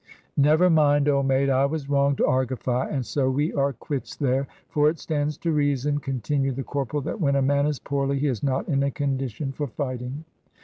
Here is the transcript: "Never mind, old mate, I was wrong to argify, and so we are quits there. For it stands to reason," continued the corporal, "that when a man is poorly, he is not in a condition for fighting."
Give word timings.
"Never 0.37 0.67
mind, 0.67 1.07
old 1.07 1.27
mate, 1.27 1.51
I 1.51 1.67
was 1.67 1.87
wrong 1.87 2.15
to 2.15 2.23
argify, 2.25 2.89
and 2.89 3.05
so 3.05 3.29
we 3.29 3.53
are 3.53 3.71
quits 3.71 4.15
there. 4.15 4.47
For 4.67 4.89
it 4.89 4.97
stands 4.97 5.37
to 5.37 5.51
reason," 5.51 5.99
continued 5.99 6.55
the 6.55 6.63
corporal, 6.63 7.03
"that 7.03 7.21
when 7.21 7.35
a 7.35 7.41
man 7.43 7.67
is 7.67 7.77
poorly, 7.77 8.17
he 8.17 8.25
is 8.27 8.41
not 8.41 8.67
in 8.67 8.81
a 8.81 8.89
condition 8.89 9.51
for 9.51 9.67
fighting." 9.67 10.25